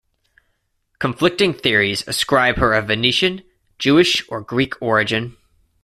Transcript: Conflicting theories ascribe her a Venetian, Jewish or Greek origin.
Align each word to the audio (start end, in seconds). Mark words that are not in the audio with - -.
Conflicting 0.97 1.53
theories 1.53 2.03
ascribe 2.07 2.55
her 2.55 2.73
a 2.73 2.81
Venetian, 2.81 3.43
Jewish 3.77 4.27
or 4.29 4.41
Greek 4.41 4.73
origin. 4.81 5.37